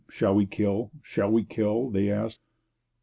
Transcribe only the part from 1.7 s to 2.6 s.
they asked.